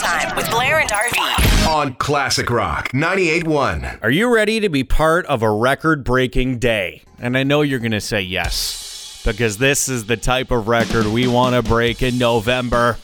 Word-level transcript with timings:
Time 0.00 0.34
with 0.36 0.50
Blair 0.50 0.80
and 0.80 0.88
RV. 0.90 1.68
on 1.68 1.94
Classic 1.94 2.48
Rock 2.48 2.88
98.1. 2.92 4.02
Are 4.02 4.10
you 4.10 4.32
ready 4.34 4.58
to 4.60 4.68
be 4.68 4.82
part 4.82 5.26
of 5.26 5.42
a 5.42 5.50
record 5.50 6.04
breaking 6.04 6.58
day? 6.58 7.02
And 7.18 7.36
I 7.36 7.42
know 7.42 7.60
you're 7.62 7.78
going 7.80 7.92
to 7.92 8.00
say 8.00 8.22
yes, 8.22 9.22
because 9.24 9.58
this 9.58 9.88
is 9.88 10.06
the 10.06 10.16
type 10.16 10.50
of 10.50 10.68
record 10.68 11.06
we 11.06 11.26
want 11.28 11.54
to 11.54 11.62
break 11.62 12.02
in 12.02 12.16
November. 12.18 12.96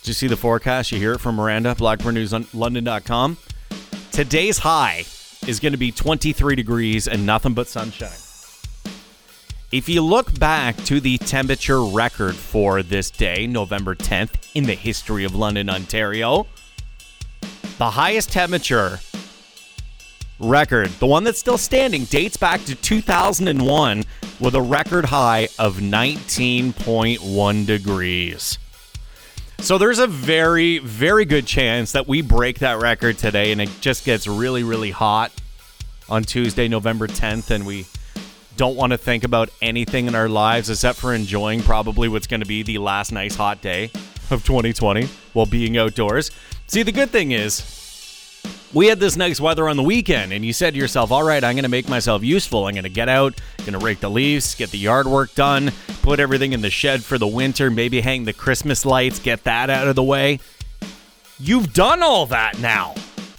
Did 0.00 0.08
you 0.08 0.14
see 0.14 0.26
the 0.26 0.36
forecast? 0.36 0.90
You 0.90 0.98
hear 0.98 1.12
it 1.12 1.20
from 1.20 1.36
Miranda, 1.36 1.74
blackburn.news.london.com. 1.74 3.36
Today's 4.10 4.58
high 4.58 5.04
is 5.46 5.60
going 5.60 5.72
to 5.72 5.78
be 5.78 5.92
23 5.92 6.56
degrees 6.56 7.06
and 7.08 7.26
nothing 7.26 7.52
but 7.52 7.68
sunshine. 7.68 8.08
If 9.74 9.88
you 9.88 10.02
look 10.02 10.38
back 10.38 10.76
to 10.84 11.00
the 11.00 11.18
temperature 11.18 11.82
record 11.82 12.36
for 12.36 12.84
this 12.84 13.10
day, 13.10 13.48
November 13.48 13.96
10th, 13.96 14.30
in 14.54 14.66
the 14.66 14.76
history 14.76 15.24
of 15.24 15.34
London, 15.34 15.68
Ontario, 15.68 16.46
the 17.78 17.90
highest 17.90 18.30
temperature 18.30 19.00
record, 20.38 20.90
the 21.00 21.08
one 21.08 21.24
that's 21.24 21.40
still 21.40 21.58
standing, 21.58 22.04
dates 22.04 22.36
back 22.36 22.64
to 22.66 22.76
2001 22.76 24.04
with 24.38 24.54
a 24.54 24.62
record 24.62 25.06
high 25.06 25.48
of 25.58 25.78
19.1 25.78 27.66
degrees. 27.66 28.58
So 29.58 29.76
there's 29.76 29.98
a 29.98 30.06
very, 30.06 30.78
very 30.78 31.24
good 31.24 31.48
chance 31.48 31.90
that 31.90 32.06
we 32.06 32.22
break 32.22 32.60
that 32.60 32.80
record 32.80 33.18
today 33.18 33.50
and 33.50 33.60
it 33.60 33.70
just 33.80 34.04
gets 34.04 34.28
really, 34.28 34.62
really 34.62 34.92
hot 34.92 35.32
on 36.08 36.22
Tuesday, 36.22 36.68
November 36.68 37.08
10th, 37.08 37.50
and 37.50 37.66
we 37.66 37.86
don't 38.56 38.76
want 38.76 38.92
to 38.92 38.98
think 38.98 39.24
about 39.24 39.50
anything 39.60 40.06
in 40.06 40.14
our 40.14 40.28
lives 40.28 40.70
except 40.70 40.98
for 40.98 41.14
enjoying 41.14 41.62
probably 41.62 42.08
what's 42.08 42.26
going 42.26 42.40
to 42.40 42.46
be 42.46 42.62
the 42.62 42.78
last 42.78 43.12
nice 43.12 43.34
hot 43.34 43.60
day 43.60 43.90
of 44.30 44.44
2020 44.44 45.08
while 45.32 45.46
being 45.46 45.76
outdoors. 45.76 46.30
See, 46.66 46.82
the 46.82 46.92
good 46.92 47.10
thing 47.10 47.32
is, 47.32 47.70
we 48.72 48.86
had 48.88 48.98
this 48.98 49.16
nice 49.16 49.40
weather 49.40 49.68
on 49.68 49.76
the 49.76 49.82
weekend, 49.82 50.32
and 50.32 50.44
you 50.44 50.52
said 50.52 50.74
to 50.74 50.80
yourself, 50.80 51.12
All 51.12 51.22
right, 51.22 51.42
I'm 51.42 51.54
going 51.54 51.62
to 51.62 51.68
make 51.68 51.88
myself 51.88 52.24
useful. 52.24 52.66
I'm 52.66 52.74
going 52.74 52.84
to 52.84 52.90
get 52.90 53.08
out, 53.08 53.40
going 53.58 53.72
to 53.72 53.78
rake 53.78 54.00
the 54.00 54.10
leaves, 54.10 54.54
get 54.54 54.70
the 54.70 54.78
yard 54.78 55.06
work 55.06 55.34
done, 55.34 55.70
put 56.02 56.18
everything 56.18 56.52
in 56.52 56.60
the 56.60 56.70
shed 56.70 57.04
for 57.04 57.16
the 57.16 57.26
winter, 57.26 57.70
maybe 57.70 58.00
hang 58.00 58.24
the 58.24 58.32
Christmas 58.32 58.84
lights, 58.84 59.20
get 59.20 59.44
that 59.44 59.70
out 59.70 59.86
of 59.86 59.94
the 59.94 60.02
way. 60.02 60.40
You've 61.38 61.72
done 61.72 62.02
all 62.02 62.26
that 62.26 62.58
now. 62.58 62.94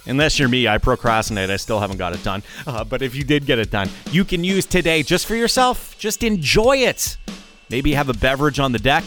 Unless 0.06 0.38
you're 0.38 0.48
me, 0.48 0.68
I 0.68 0.78
procrastinate. 0.78 1.50
I 1.50 1.56
still 1.56 1.80
haven't 1.80 1.96
got 1.96 2.14
it 2.14 2.22
done. 2.22 2.42
Uh, 2.66 2.84
but 2.84 3.02
if 3.02 3.14
you 3.14 3.24
did 3.24 3.46
get 3.46 3.58
it 3.58 3.70
done, 3.70 3.88
you 4.10 4.24
can 4.24 4.44
use 4.44 4.66
today 4.66 5.02
just 5.02 5.26
for 5.26 5.34
yourself. 5.34 5.96
Just 5.98 6.22
enjoy 6.22 6.78
it. 6.78 7.16
Maybe 7.70 7.92
have 7.94 8.08
a 8.08 8.14
beverage 8.14 8.60
on 8.60 8.72
the 8.72 8.78
deck. 8.78 9.04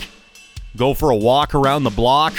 Go 0.76 0.94
for 0.94 1.10
a 1.10 1.16
walk 1.16 1.56
around 1.56 1.84
the 1.84 1.90
block. 1.90 2.34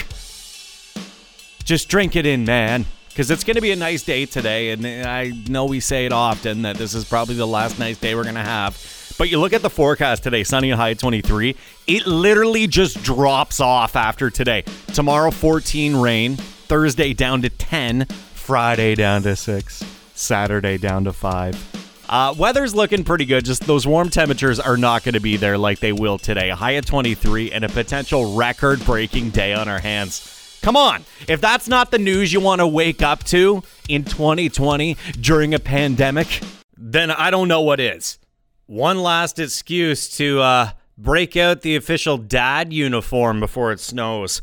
Just 1.64 1.88
drink 1.88 2.16
it 2.16 2.26
in, 2.26 2.44
man. 2.44 2.84
Because 3.08 3.30
it's 3.30 3.44
going 3.44 3.56
to 3.56 3.60
be 3.60 3.72
a 3.72 3.76
nice 3.76 4.02
day 4.02 4.26
today. 4.26 4.70
And 4.70 4.86
I 4.86 5.30
know 5.48 5.64
we 5.64 5.80
say 5.80 6.06
it 6.06 6.12
often 6.12 6.62
that 6.62 6.76
this 6.76 6.94
is 6.94 7.04
probably 7.04 7.34
the 7.34 7.46
last 7.46 7.78
nice 7.78 7.98
day 7.98 8.14
we're 8.14 8.22
going 8.22 8.34
to 8.36 8.40
have. 8.40 8.76
But 9.18 9.28
you 9.28 9.38
look 9.38 9.52
at 9.52 9.62
the 9.62 9.70
forecast 9.70 10.22
today, 10.22 10.44
sunny 10.44 10.70
and 10.70 10.80
high 10.80 10.92
at 10.92 10.98
23. 10.98 11.56
It 11.86 12.06
literally 12.06 12.66
just 12.66 13.02
drops 13.02 13.60
off 13.60 13.96
after 13.96 14.30
today. 14.30 14.64
Tomorrow, 14.94 15.30
14 15.30 15.96
rain. 15.96 16.36
Thursday 16.36 17.12
down 17.12 17.42
to 17.42 17.50
10. 17.50 18.06
Friday 18.50 18.96
down 18.96 19.22
to 19.22 19.36
6. 19.36 19.84
Saturday 20.16 20.76
down 20.76 21.04
to 21.04 21.12
5. 21.12 22.02
Uh, 22.08 22.34
weather's 22.36 22.74
looking 22.74 23.04
pretty 23.04 23.24
good. 23.24 23.44
Just 23.44 23.64
those 23.64 23.86
warm 23.86 24.08
temperatures 24.08 24.58
are 24.58 24.76
not 24.76 25.04
going 25.04 25.14
to 25.14 25.20
be 25.20 25.36
there 25.36 25.56
like 25.56 25.78
they 25.78 25.92
will 25.92 26.18
today. 26.18 26.50
A 26.50 26.56
high 26.56 26.74
at 26.74 26.84
23 26.84 27.52
and 27.52 27.64
a 27.64 27.68
potential 27.68 28.34
record 28.34 28.84
breaking 28.84 29.30
day 29.30 29.52
on 29.52 29.68
our 29.68 29.78
hands. 29.78 30.58
Come 30.62 30.74
on. 30.74 31.04
If 31.28 31.40
that's 31.40 31.68
not 31.68 31.92
the 31.92 32.00
news 32.00 32.32
you 32.32 32.40
want 32.40 32.60
to 32.60 32.66
wake 32.66 33.02
up 33.02 33.22
to 33.26 33.62
in 33.88 34.02
2020 34.02 34.96
during 35.20 35.54
a 35.54 35.60
pandemic, 35.60 36.40
then 36.76 37.12
I 37.12 37.30
don't 37.30 37.46
know 37.46 37.60
what 37.60 37.78
is. 37.78 38.18
One 38.66 39.00
last 39.00 39.38
excuse 39.38 40.08
to 40.16 40.40
uh, 40.40 40.70
break 40.98 41.36
out 41.36 41.60
the 41.60 41.76
official 41.76 42.18
dad 42.18 42.72
uniform 42.72 43.38
before 43.38 43.70
it 43.70 43.78
snows. 43.78 44.42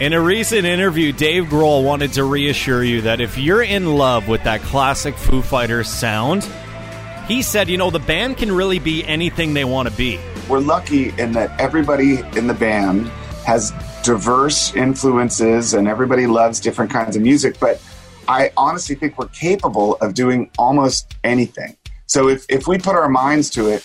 In 0.00 0.12
a 0.12 0.20
recent 0.20 0.64
interview, 0.64 1.10
Dave 1.10 1.46
Grohl 1.46 1.82
wanted 1.82 2.12
to 2.12 2.22
reassure 2.22 2.84
you 2.84 3.00
that 3.00 3.20
if 3.20 3.36
you're 3.36 3.64
in 3.64 3.96
love 3.96 4.28
with 4.28 4.44
that 4.44 4.60
classic 4.60 5.16
Foo 5.16 5.42
Fighters 5.42 5.88
sound, 5.88 6.48
he 7.26 7.42
said, 7.42 7.68
you 7.68 7.78
know, 7.78 7.90
the 7.90 7.98
band 7.98 8.36
can 8.36 8.52
really 8.52 8.78
be 8.78 9.04
anything 9.04 9.54
they 9.54 9.64
want 9.64 9.88
to 9.88 9.96
be. 9.96 10.20
we're 10.48 10.60
lucky 10.60 11.08
in 11.18 11.32
that 11.32 11.50
everybody 11.60 12.20
in 12.36 12.46
the 12.46 12.54
band 12.54 13.08
has 13.44 13.72
diverse 14.04 14.72
influences 14.76 15.74
and 15.74 15.88
everybody 15.88 16.28
loves 16.28 16.60
different 16.60 16.90
kinds 16.92 17.16
of 17.16 17.22
music 17.22 17.58
but 17.58 17.82
i 18.28 18.50
honestly 18.56 18.94
think 18.94 19.18
we're 19.18 19.26
capable 19.28 19.96
of 19.96 20.14
doing 20.14 20.48
almost 20.58 21.16
anything 21.24 21.76
so 22.06 22.28
if, 22.28 22.46
if 22.48 22.66
we 22.66 22.78
put 22.78 22.94
our 22.94 23.08
minds 23.08 23.50
to 23.50 23.66
it 23.68 23.84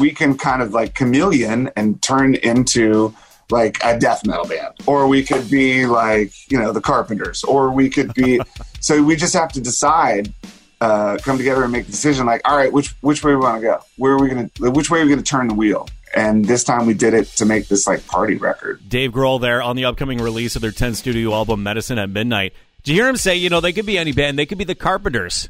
we 0.00 0.10
can 0.10 0.36
kind 0.36 0.60
of 0.60 0.72
like 0.72 0.94
chameleon 0.94 1.70
and 1.76 2.02
turn 2.02 2.34
into 2.34 3.14
like 3.52 3.78
a 3.84 3.98
death 3.98 4.26
metal 4.26 4.46
band 4.46 4.74
or 4.86 5.06
we 5.06 5.22
could 5.22 5.48
be 5.50 5.86
like 5.86 6.32
you 6.50 6.58
know 6.58 6.72
the 6.72 6.80
carpenters 6.80 7.44
or 7.44 7.70
we 7.70 7.88
could 7.88 8.12
be 8.14 8.40
so 8.80 9.02
we 9.02 9.14
just 9.14 9.34
have 9.34 9.52
to 9.52 9.60
decide 9.60 10.32
uh, 10.80 11.16
come 11.22 11.38
together 11.38 11.62
and 11.62 11.72
make 11.72 11.86
a 11.86 11.90
decision 11.90 12.26
like 12.26 12.40
all 12.44 12.56
right 12.56 12.72
which 12.72 12.88
which 13.02 13.22
way 13.22 13.32
we 13.32 13.40
want 13.40 13.60
to 13.60 13.62
go 13.62 13.78
where 13.96 14.12
are 14.12 14.20
we 14.20 14.28
gonna 14.28 14.50
which 14.58 14.90
way 14.90 15.00
are 15.00 15.04
we 15.04 15.10
gonna 15.10 15.22
turn 15.22 15.46
the 15.46 15.54
wheel 15.54 15.88
and 16.14 16.44
this 16.44 16.64
time 16.64 16.86
we 16.86 16.94
did 16.94 17.14
it 17.14 17.26
to 17.26 17.46
make 17.46 17.68
this 17.68 17.86
like 17.86 18.04
party 18.06 18.36
record 18.36 18.80
Dave 18.88 19.12
Grohl 19.12 19.40
there 19.40 19.62
on 19.62 19.76
the 19.76 19.84
upcoming 19.84 20.18
release 20.18 20.56
of 20.56 20.62
their 20.62 20.72
10th 20.72 20.96
studio 20.96 21.32
album, 21.32 21.62
Medicine 21.62 21.98
at 21.98 22.10
Midnight. 22.10 22.52
Did 22.82 22.92
you 22.92 23.00
hear 23.00 23.08
him 23.08 23.16
say, 23.16 23.36
you 23.36 23.48
know, 23.48 23.60
they 23.60 23.72
could 23.72 23.86
be 23.86 23.96
any 23.96 24.12
band, 24.12 24.38
they 24.38 24.44
could 24.44 24.58
be 24.58 24.64
the 24.64 24.74
Carpenters. 24.74 25.48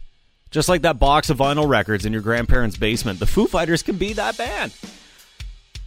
Just 0.50 0.69
like 0.69 0.82
that 0.82 0.98
box 0.98 1.30
of 1.30 1.38
vinyl 1.38 1.66
records 1.66 2.04
in 2.04 2.12
your 2.12 2.20
grandparents' 2.20 2.76
basement. 2.76 3.19
The 3.19 3.26
Foo 3.26 3.46
Fighters 3.46 3.82
can 3.82 3.96
be 3.96 4.12
that 4.12 4.36
band. 4.36 4.72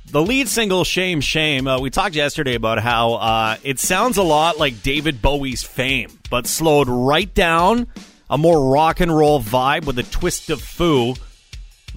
The 0.08 0.22
lead 0.22 0.48
single, 0.48 0.84
Shame, 0.84 1.20
Shame, 1.20 1.68
uh, 1.68 1.80
we 1.80 1.90
talked 1.90 2.16
yesterday 2.16 2.54
about 2.54 2.78
how 2.80 3.14
uh, 3.16 3.58
it 3.64 3.80
sounds 3.80 4.18
a 4.18 4.24
lot 4.24 4.58
like 4.60 4.84
David 4.84 5.22
Bowie's 5.22 5.64
fame, 5.64 6.12
but 6.30 6.46
slowed 6.46 6.88
right 6.88 7.34
down, 7.34 7.88
a 8.30 8.38
more 8.38 8.72
rock 8.72 9.00
and 9.00 9.16
roll 9.16 9.42
vibe 9.42 9.86
with 9.86 9.98
a 9.98 10.04
twist 10.04 10.50
of 10.52 10.62
Foo. 10.62 11.16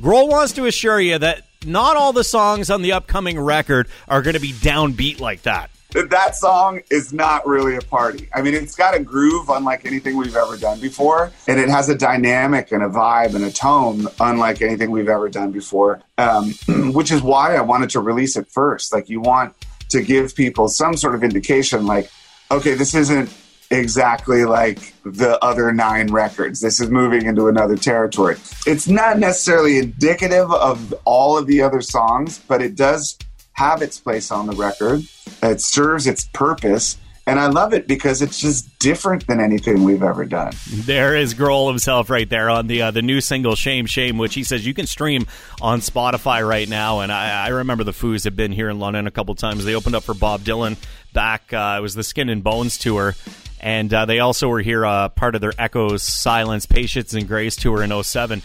Grohl 0.00 0.28
wants 0.28 0.54
to 0.54 0.66
assure 0.66 1.00
you 1.00 1.18
that 1.18 1.44
not 1.66 1.96
all 1.96 2.12
the 2.12 2.24
songs 2.24 2.70
on 2.70 2.82
the 2.82 2.92
upcoming 2.92 3.38
record 3.38 3.88
are 4.08 4.22
going 4.22 4.34
to 4.34 4.40
be 4.40 4.52
downbeat 4.52 5.20
like 5.20 5.42
that. 5.42 5.70
That 5.92 6.10
that 6.10 6.36
song 6.36 6.80
is 6.90 7.12
not 7.12 7.46
really 7.46 7.76
a 7.76 7.80
party 7.80 8.28
i 8.34 8.42
mean 8.42 8.54
it's 8.54 8.76
got 8.76 8.94
a 8.94 9.00
groove 9.00 9.48
unlike 9.48 9.84
anything 9.86 10.16
we've 10.16 10.36
ever 10.36 10.56
done 10.56 10.78
before 10.80 11.32
and 11.46 11.58
it 11.58 11.68
has 11.68 11.88
a 11.88 11.94
dynamic 11.94 12.72
and 12.72 12.82
a 12.82 12.88
vibe 12.88 13.34
and 13.34 13.44
a 13.44 13.50
tone 13.50 14.06
unlike 14.20 14.60
anything 14.60 14.90
we've 14.90 15.08
ever 15.08 15.28
done 15.28 15.50
before 15.50 16.00
um, 16.18 16.52
which 16.92 17.10
is 17.10 17.22
why 17.22 17.56
i 17.56 17.60
wanted 17.60 17.90
to 17.90 18.00
release 18.00 18.36
it 18.36 18.46
first 18.48 18.92
like 18.92 19.08
you 19.08 19.20
want 19.20 19.54
to 19.88 20.02
give 20.02 20.34
people 20.34 20.68
some 20.68 20.96
sort 20.96 21.14
of 21.14 21.24
indication 21.24 21.86
like 21.86 22.10
okay 22.50 22.74
this 22.74 22.94
isn't 22.94 23.30
exactly 23.70 24.44
like 24.44 24.94
the 25.04 25.42
other 25.44 25.72
nine 25.72 26.08
records. 26.08 26.60
This 26.60 26.80
is 26.80 26.90
moving 26.90 27.26
into 27.26 27.48
another 27.48 27.76
territory. 27.76 28.36
It's 28.66 28.88
not 28.88 29.18
necessarily 29.18 29.78
indicative 29.78 30.50
of 30.50 30.94
all 31.04 31.36
of 31.36 31.46
the 31.46 31.62
other 31.62 31.80
songs, 31.80 32.38
but 32.38 32.62
it 32.62 32.76
does 32.76 33.18
have 33.52 33.82
its 33.82 33.98
place 33.98 34.30
on 34.30 34.46
the 34.46 34.54
record. 34.54 35.02
It 35.42 35.60
serves 35.60 36.06
its 36.06 36.28
purpose. 36.32 36.98
And 37.26 37.38
I 37.38 37.48
love 37.48 37.74
it 37.74 37.86
because 37.86 38.22
it's 38.22 38.40
just 38.40 38.78
different 38.78 39.26
than 39.26 39.38
anything 39.38 39.84
we've 39.84 40.02
ever 40.02 40.24
done. 40.24 40.54
There 40.66 41.14
is 41.14 41.34
Grohl 41.34 41.68
himself 41.68 42.08
right 42.08 42.26
there 42.26 42.48
on 42.48 42.68
the 42.68 42.80
uh, 42.80 42.90
the 42.90 43.02
new 43.02 43.20
single 43.20 43.54
"Shame 43.54 43.84
Shame," 43.84 44.16
which 44.16 44.32
he 44.32 44.42
says 44.42 44.66
you 44.66 44.72
can 44.72 44.86
stream 44.86 45.26
on 45.60 45.80
Spotify 45.80 46.46
right 46.48 46.66
now. 46.66 47.00
And 47.00 47.12
I, 47.12 47.44
I 47.44 47.48
remember 47.48 47.84
the 47.84 47.92
Foos 47.92 48.24
have 48.24 48.34
been 48.34 48.50
here 48.50 48.70
in 48.70 48.78
London 48.78 49.06
a 49.06 49.10
couple 49.10 49.34
times. 49.34 49.66
They 49.66 49.74
opened 49.74 49.94
up 49.94 50.04
for 50.04 50.14
Bob 50.14 50.40
Dylan 50.40 50.78
back. 51.12 51.52
Uh, 51.52 51.76
it 51.78 51.82
was 51.82 51.94
the 51.94 52.02
Skin 52.02 52.30
and 52.30 52.42
Bones 52.42 52.78
tour, 52.78 53.14
and 53.60 53.92
uh, 53.92 54.06
they 54.06 54.20
also 54.20 54.48
were 54.48 54.60
here 54.60 54.86
uh, 54.86 55.10
part 55.10 55.34
of 55.34 55.42
their 55.42 55.52
Echoes, 55.58 56.02
Silence, 56.02 56.64
Patience, 56.64 57.12
and 57.12 57.28
Grace 57.28 57.56
tour 57.56 57.82
in 57.82 58.02
07. 58.02 58.40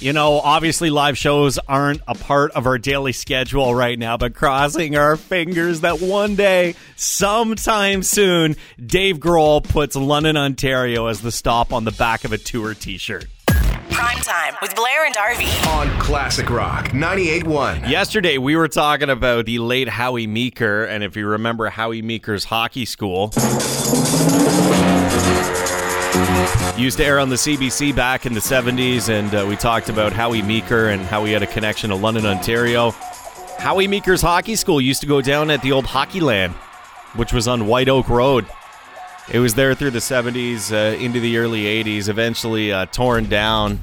You 0.00 0.12
know, 0.12 0.38
obviously, 0.38 0.90
live 0.90 1.18
shows 1.18 1.58
aren't 1.58 2.02
a 2.06 2.14
part 2.14 2.52
of 2.52 2.66
our 2.66 2.78
daily 2.78 3.10
schedule 3.10 3.74
right 3.74 3.98
now, 3.98 4.16
but 4.16 4.32
crossing 4.32 4.96
our 4.96 5.16
fingers 5.16 5.80
that 5.80 6.00
one 6.00 6.36
day, 6.36 6.76
sometime 6.94 8.04
soon, 8.04 8.54
Dave 8.84 9.16
Grohl 9.18 9.62
puts 9.64 9.96
London, 9.96 10.36
Ontario 10.36 11.06
as 11.08 11.20
the 11.20 11.32
stop 11.32 11.72
on 11.72 11.82
the 11.84 11.90
back 11.90 12.24
of 12.24 12.32
a 12.32 12.38
tour 12.38 12.74
t 12.74 12.96
shirt. 12.96 13.26
Prime 13.90 14.18
time 14.18 14.54
with 14.62 14.76
Blair 14.76 15.04
and 15.06 15.16
RV. 15.16 15.66
on 15.66 16.00
Classic 16.00 16.48
Rock 16.48 16.90
98.1. 16.90 17.88
Yesterday, 17.88 18.38
we 18.38 18.54
were 18.54 18.68
talking 18.68 19.10
about 19.10 19.46
the 19.46 19.58
late 19.58 19.88
Howie 19.88 20.28
Meeker, 20.28 20.84
and 20.84 21.02
if 21.02 21.16
you 21.16 21.26
remember 21.26 21.68
Howie 21.70 22.02
Meeker's 22.02 22.44
hockey 22.44 22.84
school, 22.84 23.32
used 26.78 26.98
to 26.98 27.04
air 27.04 27.18
on 27.18 27.28
the 27.28 27.36
CBC 27.36 27.94
back 27.94 28.24
in 28.24 28.34
the 28.34 28.40
70s, 28.40 29.08
and 29.08 29.34
uh, 29.34 29.44
we 29.48 29.56
talked 29.56 29.88
about 29.88 30.12
Howie 30.12 30.42
Meeker 30.42 30.90
and 30.90 31.02
how 31.02 31.24
he 31.24 31.32
had 31.32 31.42
a 31.42 31.46
connection 31.46 31.90
to 31.90 31.96
London, 31.96 32.24
Ontario. 32.24 32.92
Howie 33.58 33.88
Meeker's 33.88 34.22
hockey 34.22 34.54
school 34.54 34.80
used 34.80 35.00
to 35.00 35.06
go 35.06 35.20
down 35.20 35.50
at 35.50 35.60
the 35.62 35.72
old 35.72 35.86
Hockey 35.86 36.20
Land, 36.20 36.52
which 37.16 37.32
was 37.32 37.48
on 37.48 37.66
White 37.66 37.88
Oak 37.88 38.08
Road. 38.08 38.46
It 39.28 39.40
was 39.40 39.54
there 39.54 39.74
through 39.74 39.90
the 39.90 39.98
70s 39.98 40.72
uh, 40.72 40.96
into 40.96 41.18
the 41.18 41.36
early 41.38 41.64
80s, 41.64 42.08
eventually 42.08 42.72
uh, 42.72 42.86
torn 42.86 43.28
down 43.28 43.80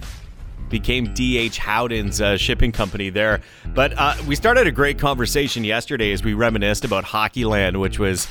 became 0.69 1.13
DH 1.13 1.57
Howden's 1.57 2.19
uh, 2.21 2.37
shipping 2.37 2.71
company 2.71 3.09
there. 3.09 3.41
But 3.73 3.93
uh, 3.97 4.15
we 4.27 4.35
started 4.35 4.67
a 4.67 4.71
great 4.71 4.97
conversation 4.97 5.63
yesterday 5.63 6.11
as 6.11 6.23
we 6.23 6.33
reminisced 6.33 6.85
about 6.85 7.03
Hockeyland, 7.03 7.79
which 7.79 7.99
was 7.99 8.27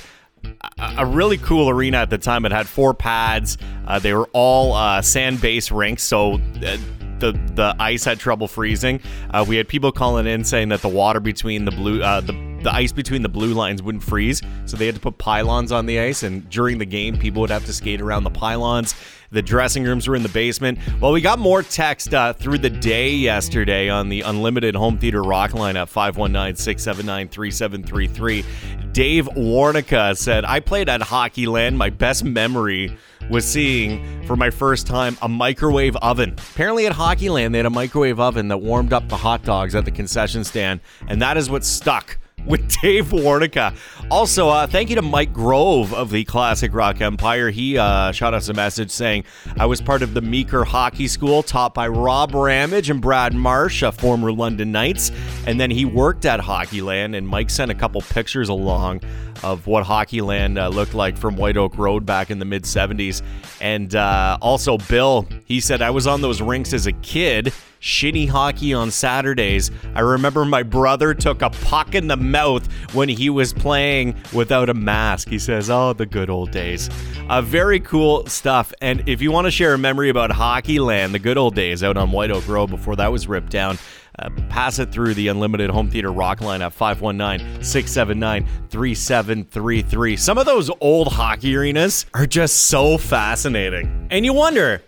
a, 0.78 1.06
really 1.06 1.38
cool 1.38 1.68
arena 1.68 1.98
at 1.98 2.10
the 2.10 2.18
time. 2.18 2.44
It 2.44 2.52
had 2.52 2.66
four 2.66 2.94
pads. 2.94 3.58
Uh, 3.86 3.98
they 3.98 4.14
were 4.14 4.28
all 4.32 4.72
uh, 4.72 5.02
sand-based 5.02 5.70
rinks, 5.70 6.02
so. 6.02 6.34
Uh, 6.34 6.78
the, 7.20 7.30
the 7.54 7.76
ice 7.78 8.04
had 8.04 8.18
trouble 8.18 8.48
freezing. 8.48 9.00
Uh, 9.30 9.44
we 9.48 9.56
had 9.56 9.68
people 9.68 9.92
calling 9.92 10.26
in 10.26 10.44
saying 10.44 10.70
that 10.70 10.82
the 10.82 10.88
water 10.88 11.20
between 11.20 11.64
the 11.64 11.70
blue 11.70 12.02
uh, 12.02 12.20
the 12.20 12.32
the 12.64 12.74
ice 12.74 12.92
between 12.92 13.22
the 13.22 13.28
blue 13.28 13.54
lines 13.54 13.82
wouldn't 13.82 14.02
freeze, 14.02 14.42
so 14.66 14.76
they 14.76 14.86
had 14.86 14.94
to 14.94 15.00
put 15.00 15.18
pylons 15.18 15.70
on 15.70 15.86
the 15.86 16.00
ice. 16.00 16.22
And 16.22 16.48
during 16.50 16.78
the 16.78 16.86
game, 16.86 17.16
people 17.16 17.40
would 17.42 17.50
have 17.50 17.64
to 17.66 17.72
skate 17.72 18.00
around 18.00 18.24
the 18.24 18.30
pylons. 18.30 18.94
The 19.30 19.42
dressing 19.42 19.84
rooms 19.84 20.06
were 20.06 20.16
in 20.16 20.22
the 20.22 20.28
basement. 20.28 20.78
Well, 21.00 21.12
we 21.12 21.20
got 21.20 21.38
more 21.38 21.62
text 21.62 22.14
uh, 22.14 22.32
through 22.32 22.58
the 22.58 22.70
day 22.70 23.10
yesterday 23.10 23.88
on 23.88 24.08
the 24.08 24.22
Unlimited 24.22 24.74
Home 24.76 24.98
Theater 24.98 25.22
Rock 25.22 25.54
line 25.54 25.76
at 25.76 25.88
519 25.88 26.56
679 26.56 27.28
3733. 27.28 28.44
Dave 28.92 29.26
Warnica 29.30 30.16
said, 30.16 30.44
I 30.44 30.60
played 30.60 30.88
at 30.88 31.00
Hockeyland. 31.00 31.74
My 31.74 31.90
best 31.90 32.22
memory 32.22 32.96
was 33.28 33.44
seeing 33.44 34.24
for 34.26 34.36
my 34.36 34.50
first 34.50 34.86
time 34.86 35.16
a 35.20 35.28
microwave 35.28 35.96
oven. 35.96 36.34
Apparently, 36.52 36.86
at 36.86 36.92
Hockeyland, 36.92 37.52
they 37.52 37.58
had 37.58 37.66
a 37.66 37.70
microwave 37.70 38.20
oven 38.20 38.48
that 38.48 38.58
warmed 38.58 38.92
up 38.92 39.08
the 39.08 39.16
hot 39.16 39.42
dogs 39.42 39.74
at 39.74 39.84
the 39.84 39.90
concession 39.90 40.44
stand, 40.44 40.80
and 41.08 41.20
that 41.20 41.36
is 41.36 41.50
what 41.50 41.64
stuck 41.64 42.18
with 42.46 42.80
Dave 42.80 43.06
Warnica. 43.06 43.74
Also, 44.10 44.48
uh, 44.48 44.66
thank 44.66 44.90
you 44.90 44.96
to 44.96 45.02
Mike 45.02 45.32
Grove 45.32 45.94
of 45.94 46.10
the 46.10 46.24
Classic 46.24 46.72
Rock 46.74 47.00
Empire. 47.00 47.50
He 47.50 47.78
uh, 47.78 48.12
shot 48.12 48.34
us 48.34 48.48
a 48.48 48.54
message 48.54 48.90
saying, 48.90 49.24
I 49.58 49.66
was 49.66 49.80
part 49.80 50.02
of 50.02 50.14
the 50.14 50.20
Meeker 50.20 50.64
Hockey 50.64 51.08
School 51.08 51.42
taught 51.42 51.72
by 51.72 51.88
Rob 51.88 52.34
Ramage 52.34 52.90
and 52.90 53.00
Brad 53.00 53.34
Marsh, 53.34 53.82
uh, 53.82 53.90
former 53.90 54.30
London 54.30 54.72
Knights. 54.72 55.10
And 55.46 55.58
then 55.58 55.70
he 55.70 55.84
worked 55.84 56.26
at 56.26 56.40
Hockeyland, 56.40 57.16
and 57.16 57.26
Mike 57.26 57.50
sent 57.50 57.70
a 57.70 57.74
couple 57.74 58.02
pictures 58.02 58.48
along 58.48 59.00
of 59.42 59.66
what 59.66 59.84
Hockeyland 59.84 60.58
uh, 60.58 60.68
looked 60.68 60.94
like 60.94 61.16
from 61.16 61.36
White 61.36 61.56
Oak 61.56 61.76
Road 61.78 62.04
back 62.04 62.30
in 62.30 62.38
the 62.38 62.44
mid 62.44 62.64
70s. 62.64 63.22
And 63.60 63.94
uh, 63.94 64.38
also, 64.40 64.78
Bill, 64.78 65.26
he 65.46 65.60
said, 65.60 65.80
I 65.82 65.90
was 65.90 66.06
on 66.06 66.20
those 66.20 66.42
rinks 66.42 66.72
as 66.72 66.86
a 66.86 66.92
kid 66.92 67.52
shitty 67.84 68.26
hockey 68.26 68.72
on 68.72 68.90
Saturdays. 68.90 69.70
I 69.94 70.00
remember 70.00 70.46
my 70.46 70.62
brother 70.62 71.12
took 71.12 71.42
a 71.42 71.50
puck 71.50 71.94
in 71.94 72.08
the 72.08 72.16
mouth 72.16 72.66
when 72.94 73.10
he 73.10 73.28
was 73.28 73.52
playing 73.52 74.16
without 74.32 74.70
a 74.70 74.74
mask. 74.74 75.28
He 75.28 75.38
says, 75.38 75.68
Oh, 75.68 75.92
the 75.92 76.06
good 76.06 76.30
old 76.30 76.50
days. 76.50 76.88
Uh, 77.28 77.42
very 77.42 77.80
cool 77.80 78.26
stuff. 78.26 78.72
And 78.80 79.06
if 79.06 79.20
you 79.20 79.30
want 79.30 79.46
to 79.46 79.50
share 79.50 79.74
a 79.74 79.78
memory 79.78 80.08
about 80.08 80.30
Hockey 80.30 80.80
Land, 80.80 81.14
the 81.14 81.18
good 81.18 81.36
old 81.36 81.54
days 81.54 81.82
out 81.84 81.98
on 81.98 82.10
White 82.10 82.30
Oak 82.30 82.48
Road 82.48 82.70
before 82.70 82.96
that 82.96 83.12
was 83.12 83.28
ripped 83.28 83.50
down, 83.50 83.78
uh, 84.18 84.30
pass 84.48 84.78
it 84.78 84.90
through 84.90 85.12
the 85.12 85.28
Unlimited 85.28 85.68
Home 85.68 85.90
Theater 85.90 86.10
Rock 86.10 86.40
line 86.40 86.62
at 86.62 86.72
519 86.72 87.62
679 87.62 88.46
3733. 88.70 90.16
Some 90.16 90.38
of 90.38 90.46
those 90.46 90.70
old 90.80 91.08
hockey 91.08 91.54
arenas 91.54 92.06
are 92.14 92.26
just 92.26 92.68
so 92.68 92.96
fascinating. 92.96 94.06
And 94.10 94.24
you 94.24 94.32
wonder, 94.32 94.82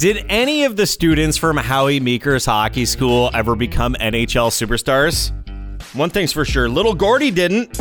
did 0.00 0.24
any 0.30 0.64
of 0.64 0.76
the 0.76 0.86
students 0.86 1.36
from 1.36 1.58
Howie 1.58 2.00
Meeker's 2.00 2.46
hockey 2.46 2.86
school 2.86 3.28
ever 3.34 3.54
become 3.54 3.94
NHL 4.00 4.48
superstars? 4.48 5.30
One 5.94 6.08
thing's 6.08 6.32
for 6.32 6.46
sure, 6.46 6.70
little 6.70 6.94
Gordy 6.94 7.30
didn't. 7.30 7.78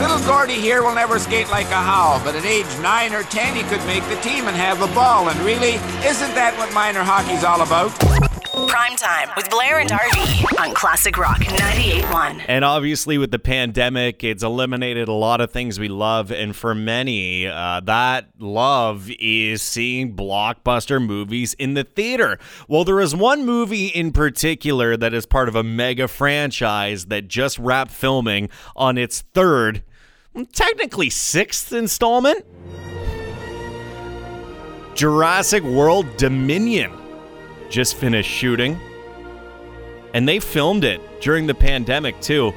Little 0.00 0.18
Gordy 0.26 0.54
here 0.54 0.82
will 0.82 0.94
never 0.94 1.18
skate 1.18 1.50
like 1.50 1.66
a 1.66 1.74
Howe, 1.74 2.22
but 2.24 2.34
at 2.34 2.46
age 2.46 2.64
9 2.80 3.12
or 3.12 3.22
10 3.24 3.54
he 3.54 3.64
could 3.64 3.84
make 3.86 4.02
the 4.08 4.16
team 4.22 4.48
and 4.48 4.56
have 4.56 4.80
a 4.80 4.86
ball. 4.94 5.28
And 5.28 5.38
really, 5.40 5.74
isn't 6.08 6.34
that 6.34 6.54
what 6.56 6.72
minor 6.72 7.02
hockey's 7.02 7.44
all 7.44 7.60
about? 7.60 8.25
Prime 8.66 8.96
time 8.96 9.28
with 9.36 9.48
Blair 9.50 9.78
and 9.78 9.90
RV 9.90 10.60
on 10.60 10.74
Classic 10.74 11.16
Rock 11.16 11.38
98.1. 11.38 12.44
And 12.48 12.64
obviously, 12.64 13.16
with 13.18 13.30
the 13.30 13.38
pandemic, 13.38 14.24
it's 14.24 14.42
eliminated 14.42 15.08
a 15.08 15.12
lot 15.12 15.40
of 15.40 15.52
things 15.52 15.78
we 15.78 15.88
love. 15.88 16.32
And 16.32 16.54
for 16.54 16.74
many, 16.74 17.46
uh, 17.46 17.80
that 17.84 18.30
love 18.38 19.08
is 19.20 19.62
seeing 19.62 20.16
blockbuster 20.16 21.04
movies 21.04 21.54
in 21.54 21.74
the 21.74 21.84
theater. 21.84 22.38
Well, 22.66 22.84
there 22.84 23.00
is 23.00 23.14
one 23.14 23.46
movie 23.46 23.86
in 23.86 24.12
particular 24.12 24.96
that 24.96 25.14
is 25.14 25.26
part 25.26 25.48
of 25.48 25.54
a 25.54 25.62
mega 25.62 26.08
franchise 26.08 27.06
that 27.06 27.28
just 27.28 27.58
wrapped 27.58 27.92
filming 27.92 28.48
on 28.74 28.98
its 28.98 29.22
third, 29.32 29.84
technically 30.52 31.10
sixth 31.10 31.72
installment 31.72 32.44
Jurassic 34.94 35.62
World 35.62 36.16
Dominion 36.16 37.05
just 37.70 37.96
finished 37.96 38.30
shooting. 38.30 38.78
And 40.14 40.28
they 40.28 40.38
filmed 40.38 40.84
it 40.84 41.00
during 41.20 41.46
the 41.46 41.54
pandemic, 41.54 42.20
too. 42.20 42.54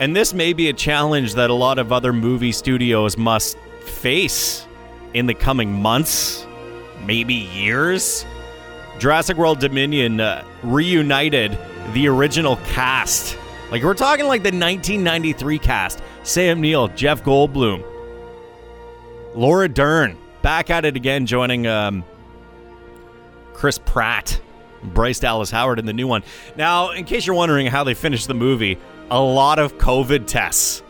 And 0.00 0.16
this 0.16 0.32
may 0.32 0.52
be 0.52 0.68
a 0.68 0.72
challenge 0.72 1.34
that 1.34 1.50
a 1.50 1.54
lot 1.54 1.78
of 1.78 1.92
other 1.92 2.12
movie 2.12 2.52
studios 2.52 3.16
must 3.18 3.58
face 3.84 4.66
in 5.14 5.26
the 5.26 5.34
coming 5.34 5.72
months, 5.72 6.46
maybe 7.04 7.34
years. 7.34 8.24
Jurassic 8.98 9.36
World 9.36 9.60
Dominion 9.60 10.20
uh, 10.20 10.44
reunited 10.62 11.56
the 11.92 12.08
original 12.08 12.56
cast. 12.56 13.36
Like, 13.70 13.82
we're 13.82 13.94
talking 13.94 14.26
like 14.26 14.42
the 14.42 14.48
1993 14.48 15.58
cast 15.58 16.02
Sam 16.22 16.60
Neill, 16.60 16.88
Jeff 16.88 17.22
Goldblum, 17.22 17.84
Laura 19.34 19.68
Dern, 19.68 20.18
back 20.42 20.70
at 20.70 20.84
it 20.84 20.96
again, 20.96 21.26
joining 21.26 21.66
um, 21.66 22.04
Chris 23.60 23.76
Pratt, 23.76 24.40
Bryce 24.82 25.20
Dallas 25.20 25.50
Howard 25.50 25.78
in 25.78 25.84
the 25.84 25.92
new 25.92 26.08
one. 26.08 26.22
Now, 26.56 26.92
in 26.92 27.04
case 27.04 27.26
you're 27.26 27.36
wondering 27.36 27.66
how 27.66 27.84
they 27.84 27.92
finished 27.92 28.26
the 28.26 28.32
movie, 28.32 28.78
a 29.10 29.20
lot 29.20 29.58
of 29.58 29.76
COVID 29.76 30.26
tests. 30.26 30.82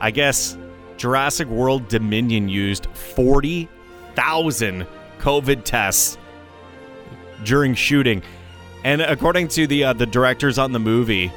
I 0.00 0.10
guess 0.10 0.58
Jurassic 0.96 1.46
World 1.46 1.86
Dominion 1.86 2.48
used 2.48 2.86
40,000 2.86 4.84
COVID 5.20 5.62
tests 5.62 6.18
during 7.44 7.72
shooting. 7.76 8.24
And 8.82 9.00
according 9.00 9.46
to 9.48 9.68
the 9.68 9.84
uh, 9.84 9.92
the 9.92 10.06
directors 10.06 10.58
on 10.58 10.72
the 10.72 10.80
movie, 10.80 11.30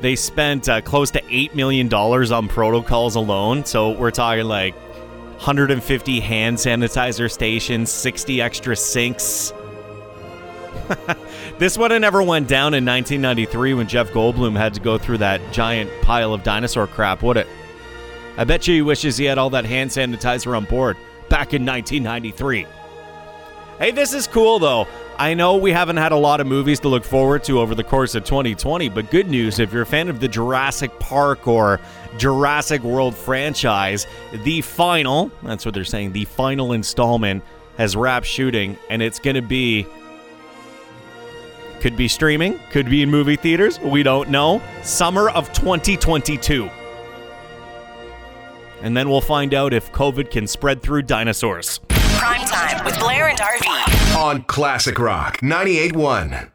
they 0.00 0.16
spent 0.16 0.68
uh, 0.68 0.80
close 0.80 1.12
to 1.12 1.22
$8 1.22 1.54
million 1.54 1.94
on 1.94 2.48
protocols 2.48 3.14
alone. 3.14 3.64
So 3.64 3.92
we're 3.92 4.10
talking 4.10 4.46
like 4.46 4.74
150 4.74 6.18
hand 6.18 6.56
sanitizer 6.56 7.30
stations, 7.30 7.92
60 7.92 8.42
extra 8.42 8.74
sinks. 8.74 9.52
this 11.58 11.78
would 11.78 11.90
have 11.90 12.00
never 12.00 12.22
went 12.22 12.48
down 12.48 12.74
in 12.74 12.84
1993 12.84 13.74
when 13.74 13.88
Jeff 13.88 14.10
Goldblum 14.10 14.56
had 14.56 14.74
to 14.74 14.80
go 14.80 14.98
through 14.98 15.18
that 15.18 15.40
giant 15.52 15.90
pile 16.02 16.34
of 16.34 16.42
dinosaur 16.42 16.86
crap, 16.86 17.22
would 17.22 17.36
it? 17.36 17.46
I 18.36 18.44
bet 18.44 18.66
you 18.66 18.74
he 18.74 18.82
wishes 18.82 19.16
he 19.16 19.24
had 19.24 19.38
all 19.38 19.50
that 19.50 19.64
hand 19.64 19.90
sanitizer 19.90 20.56
on 20.56 20.64
board 20.64 20.96
back 21.28 21.52
in 21.54 21.64
1993. 21.64 22.66
Hey, 23.78 23.90
this 23.90 24.12
is 24.12 24.26
cool 24.26 24.58
though. 24.58 24.86
I 25.18 25.34
know 25.34 25.56
we 25.56 25.72
haven't 25.72 25.98
had 25.98 26.12
a 26.12 26.16
lot 26.16 26.40
of 26.40 26.46
movies 26.46 26.80
to 26.80 26.88
look 26.88 27.04
forward 27.04 27.44
to 27.44 27.60
over 27.60 27.74
the 27.74 27.84
course 27.84 28.14
of 28.14 28.24
2020, 28.24 28.88
but 28.88 29.10
good 29.10 29.28
news 29.28 29.58
if 29.58 29.72
you're 29.72 29.82
a 29.82 29.86
fan 29.86 30.08
of 30.08 30.20
the 30.20 30.28
Jurassic 30.28 30.98
Park 30.98 31.46
or 31.46 31.80
Jurassic 32.16 32.82
World 32.82 33.14
franchise, 33.14 34.06
the 34.44 34.62
final, 34.62 35.30
that's 35.42 35.64
what 35.64 35.74
they're 35.74 35.84
saying, 35.84 36.12
the 36.12 36.24
final 36.24 36.72
installment 36.72 37.44
has 37.76 37.96
wrapped 37.96 38.26
shooting 38.26 38.78
and 38.88 39.02
it's 39.02 39.18
going 39.18 39.36
to 39.36 39.42
be 39.42 39.86
could 41.80 41.96
be 41.96 42.08
streaming, 42.08 42.58
could 42.70 42.88
be 42.88 43.02
in 43.02 43.10
movie 43.10 43.36
theaters, 43.36 43.80
we 43.80 44.02
don't 44.02 44.28
know. 44.28 44.62
Summer 44.82 45.30
of 45.30 45.52
2022. 45.52 46.70
And 48.82 48.96
then 48.96 49.10
we'll 49.10 49.20
find 49.20 49.52
out 49.52 49.74
if 49.74 49.92
COVID 49.92 50.30
can 50.30 50.46
spread 50.46 50.82
through 50.82 51.02
dinosaurs. 51.02 51.80
Prime 51.88 52.46
time 52.46 52.84
with 52.84 52.98
Blair 52.98 53.28
and 53.28 53.38
RV. 53.38 54.16
On 54.16 54.42
Classic 54.44 54.98
Rock 54.98 55.38
98.1. 55.38 56.50